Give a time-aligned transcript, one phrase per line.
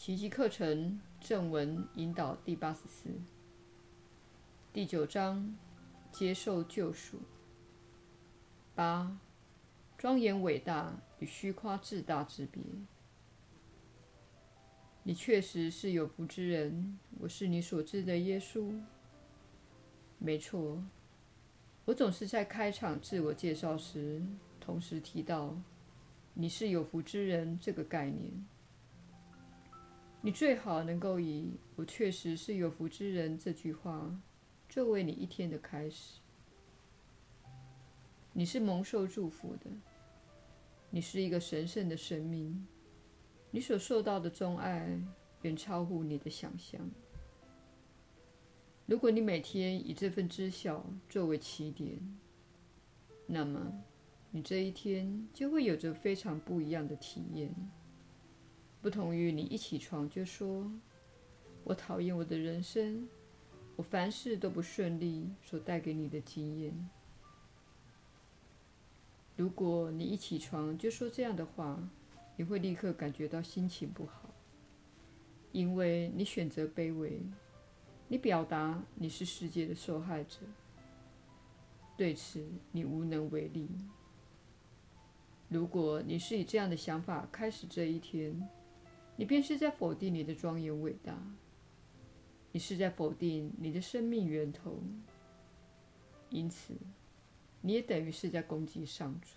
[0.00, 3.10] 奇迹课程正文引导第八十四，
[4.72, 5.54] 第九章：
[6.10, 7.18] 接受救赎。
[8.74, 9.20] 八，
[9.98, 12.62] 庄严伟大与虚夸自大之别。
[15.02, 18.80] 你确实是有福之人，我是你所知的耶稣。
[20.16, 20.82] 没错，
[21.84, 24.22] 我总是在开场自我介绍时，
[24.58, 25.54] 同时提到
[26.32, 28.46] “你是有福之人”这个概念。
[30.22, 34.14] 你最好能够以“我确实是有福之人”这句话
[34.68, 36.20] 作为你一天的开始。
[38.34, 39.70] 你是蒙受祝福的，
[40.90, 42.66] 你是一个神圣的生命。
[43.50, 45.00] 你所受到的钟爱
[45.40, 46.86] 远超乎你的想象。
[48.84, 51.98] 如果你每天以这份知晓作为起点，
[53.26, 53.72] 那么
[54.30, 57.54] 你这一天就会有着非常不一样的体验。
[58.82, 60.70] 不同于你一起床就说
[61.64, 63.08] “我讨厌我的人生，
[63.76, 66.88] 我凡事都不顺利”所带给你的经验。
[69.36, 71.78] 如果你一起床就说这样的话，
[72.36, 74.30] 你会立刻感觉到心情不好，
[75.52, 77.20] 因为你选择卑微，
[78.08, 80.38] 你表达你是世界的受害者，
[81.98, 83.68] 对此你无能为力。
[85.48, 88.48] 如果你是以这样的想法开始这一天，
[89.20, 91.14] 你便是在否定你的庄严伟大，
[92.52, 94.82] 你是在否定你的生命源头，
[96.30, 96.72] 因此
[97.60, 99.28] 你也等于是在攻击上主。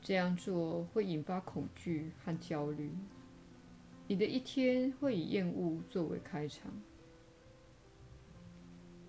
[0.00, 2.92] 这样做会引发恐惧和焦虑。
[4.06, 6.72] 你的一天会以厌恶作为开场。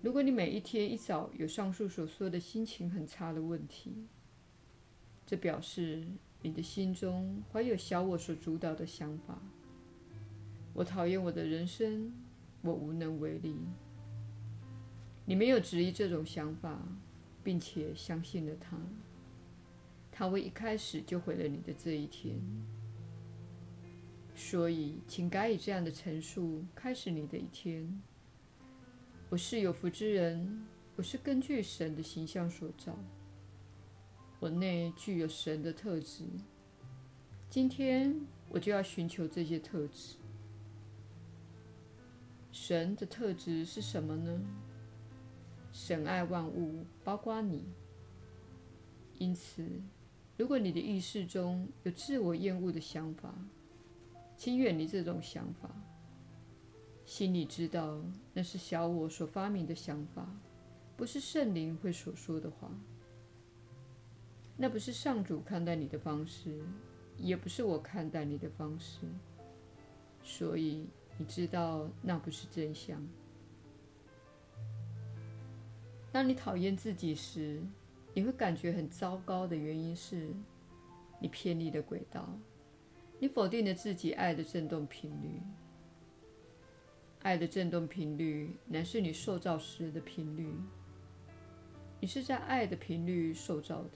[0.02, 4.08] 如果你每一天一早有上述所说的心情很差的问题，
[5.24, 6.04] 这表示
[6.44, 9.40] 你的心中怀有小我所主导的想法。
[10.74, 12.12] 我讨厌我的人生，
[12.60, 13.56] 我无能为力。
[15.24, 16.78] 你没有质疑这种想法，
[17.42, 18.76] 并且相信了它。
[20.12, 22.38] 他会一开始就毁了你的这一天，
[24.36, 28.02] 所以请改以这样的陈述开始你的一天。
[29.30, 30.62] 我是有福之人，
[30.94, 32.94] 我是根据神的形象所造，
[34.44, 36.22] 我内具有神的特质。
[37.48, 38.14] 今天
[38.50, 40.16] 我就要寻求这些特质。
[42.52, 44.38] 神的特质是什么呢？
[45.72, 47.64] 神爱万物，包括你。
[49.16, 49.66] 因此。
[50.36, 53.34] 如果你的意识中有自我厌恶的想法，
[54.36, 55.74] 请远离这种想法。
[57.06, 57.98] 心里知道
[58.34, 60.28] 那是小我所发明的想法，
[60.98, 62.70] 不是圣灵会所说的话。
[64.56, 66.60] 那不是上主看待你的方式，
[67.16, 69.06] 也不是我看待你的方式。
[70.22, 70.86] 所以
[71.18, 73.04] 你知道那不是真相。
[76.12, 77.60] 当你讨厌自己时，
[78.14, 80.28] 你会感觉很糟糕的原因是，
[81.18, 82.28] 你偏离了轨道，
[83.18, 85.42] 你否定了自己爱的振动频率。
[87.22, 90.54] 爱的振动频率乃是你受造时的频率，
[92.00, 93.90] 你是在爱的频率受造的。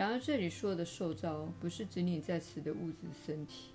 [0.00, 3.72] 然而，这里说的受造不是指你在此的物质身体，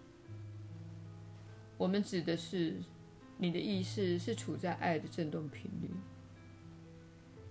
[1.78, 2.82] 我们指的是
[3.38, 5.92] 你的意识是处在爱的振动频率。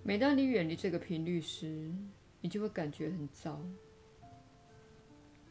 [0.03, 1.89] 每当你远离这个频率时，
[2.41, 3.63] 你就会感觉很糟。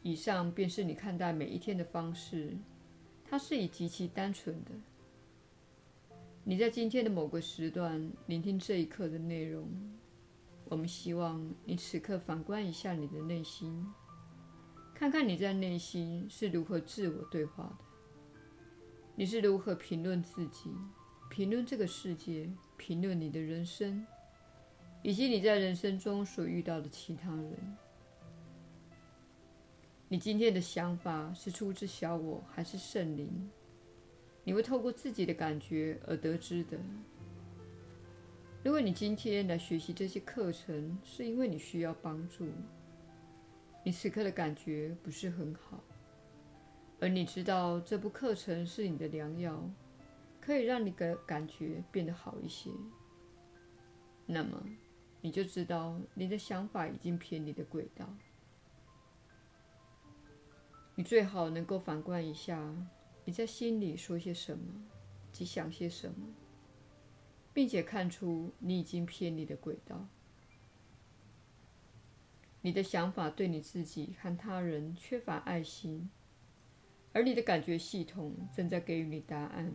[0.02, 2.54] 以上便是你看待每一天的方式，
[3.24, 4.70] 它是以极其单纯的。
[6.44, 9.66] 你在今天的某个时段聆听这一刻的内容，
[10.66, 13.86] 我们希望你此刻反观一下你的内心，
[14.94, 17.84] 看看你在内心是如何自我对话的，
[19.14, 20.70] 你是如何评论自己、
[21.30, 24.06] 评论这个世界、评论你的人生。
[25.06, 27.76] 以及你在人生中所遇到的其他人，
[30.08, 33.50] 你今天的想法是出自小我还是圣灵？
[34.44, 36.78] 你会透过自己的感觉而得知的。
[38.64, 42.48] 如果你今天来学习这些课程，是因为你需要帮助，
[43.84, 45.78] 你此刻的感觉不是很好，
[46.98, 49.62] 而你知道这部课程是你的良药，
[50.40, 52.70] 可以让你的感觉变得好一些，
[54.24, 54.64] 那么。
[55.20, 58.06] 你就知道你的想法已经偏离了轨道。
[60.94, 62.62] 你最好能够反观一下
[63.24, 64.64] 你在心里说些什么
[65.32, 66.26] 及想些什么，
[67.54, 70.06] 并且看出你已经偏离了轨道。
[72.60, 76.10] 你的想法对你自己和他人缺乏爱心，
[77.12, 79.72] 而你的感觉系统正在给予你答案。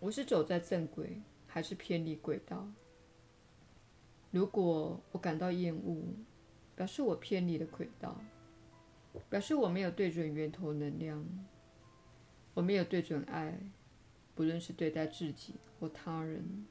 [0.00, 2.68] 我是走在正轨，还是偏离轨道？
[4.32, 6.02] 如果我感到厌恶，
[6.74, 8.20] 表示我偏离了轨道，
[9.30, 11.24] 表示我没有对准源头能量，
[12.54, 13.56] 我没有对准爱，
[14.34, 16.66] 不论是对待自己或他人。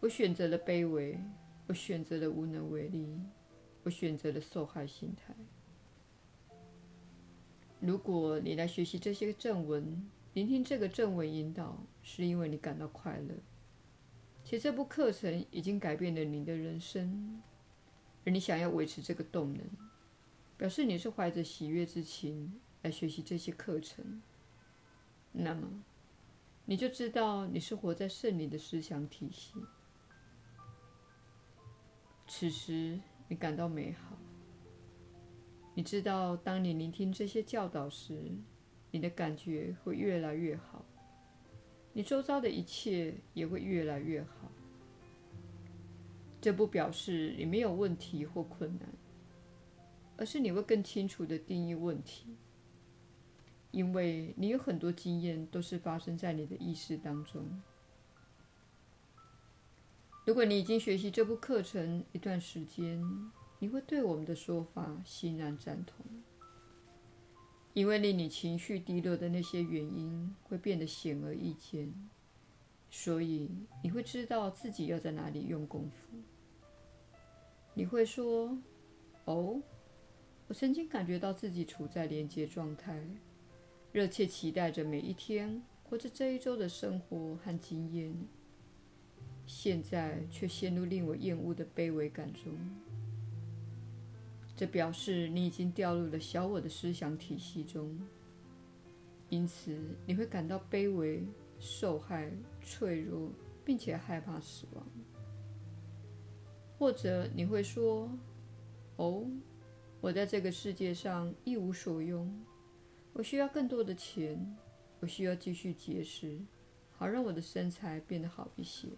[0.00, 1.18] 我选择了卑微，
[1.66, 3.20] 我选择了无能为力，
[3.82, 5.34] 我选择了受害心态。
[7.80, 13.34] 如果你来学习这些正文，聆听这个正文引导，是因为你感到快乐，
[14.44, 17.40] 且这部课程已经改变了你的人生，
[18.24, 19.64] 而你想要维持这个动能，
[20.56, 24.22] 表示你是怀着喜悦之情来学习这些课程，
[25.32, 25.82] 那么
[26.70, 29.54] 你就知道你是活在圣灵的思想体系。
[32.26, 34.18] 此时你感到美好。
[35.72, 38.30] 你知道，当你聆听这些教导时，
[38.90, 40.84] 你的感觉会越来越好，
[41.94, 44.52] 你周遭的一切也会越来越好。
[46.38, 48.86] 这不表示你没有问题或困难，
[50.18, 52.36] 而是你会更清楚地定义问题，
[53.78, 57.62] 因为你有很多经验都是发生在你的意识当中。
[60.24, 63.00] 如果你已经学习这部课程一段时间，
[63.60, 66.04] 你会对我们的说法欣然赞同，
[67.72, 71.94] 因为令你情绪低落的那些原因会变得显而易见，
[72.90, 73.48] 所以
[73.84, 76.18] 你会知道自己要在哪里用功夫。
[77.74, 78.58] 你会说
[79.26, 79.62] ：“哦，
[80.48, 83.00] 我曾经感觉到自己处在连接状态，
[83.98, 88.14] 热切期待着每一天或者这一周的生活和经验，
[89.44, 92.52] 现在却陷入令我厌恶的卑微感中。”
[94.54, 97.98] 这表示你已经掉入了小我的思想体系中，
[99.30, 101.26] 因此你会感到卑微、
[101.58, 102.30] 受害、
[102.62, 103.32] 脆弱，
[103.64, 104.86] 并且害怕死亡。
[106.78, 108.08] 或者你会说
[108.94, 109.26] ：“哦，
[110.00, 112.32] 我在这个世界上一无所用，
[113.12, 114.56] 我需要更多的钱，
[115.00, 116.40] 我需要继续节食，
[116.92, 118.88] 好让我的身材变得好一些，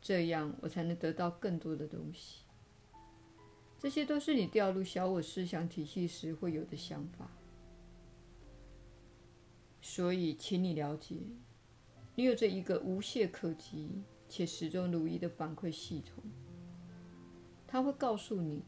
[0.00, 2.42] 这样我才能得到更多的东西。”
[3.78, 7.30] 这些都是你掉入小我思想体系时会有的想法，
[9.80, 11.14] 所以，请你了解，
[12.16, 16.24] 你有着一个无懈可击且始终如一的反馈系统。
[17.68, 18.64] 它会告诉你，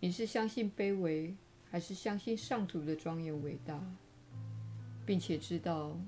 [0.00, 1.36] 你是相信卑微，
[1.74, 3.84] 还是相信上主的庄严伟大，
[5.04, 5.98] 并且知道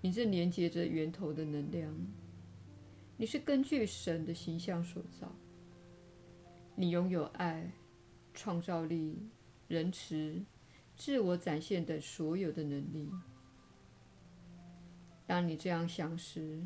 [0.00, 1.94] 你正连接着源头的能量。
[3.18, 5.30] 你是根据神的形象所造。
[6.74, 7.70] 你拥有爱、
[8.32, 9.28] 创造力、
[9.68, 10.42] 仁慈、
[10.96, 13.10] 自我展现等所有的能力。
[15.26, 16.62] 当你这样想时，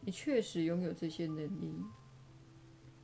[0.00, 1.74] 你确实拥有这些能力。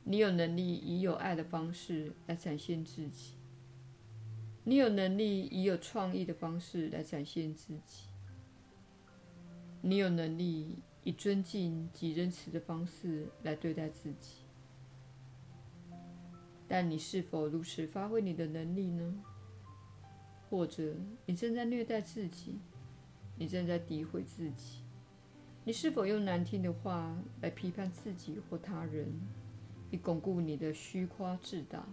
[0.03, 3.34] 你有能力以有爱的方式来展现自己。
[4.67, 8.07] 你有能力以有创意的方式来展现自己。
[9.81, 14.37] 你有能力以尊敬及仁慈的方式来对待自己。
[16.67, 19.23] 但你是否如此发挥你的能力呢？
[20.49, 20.95] 或者
[21.27, 22.57] 你正在虐待自己，
[23.35, 24.81] 你正在诋毁自己，
[25.63, 29.13] 你是否用难听的话来批判自己或他人，
[29.91, 31.87] 以巩固你的虚夸自大？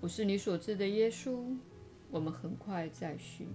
[0.00, 1.56] 我是你所知的耶稣。
[2.10, 3.48] 我们很快再续。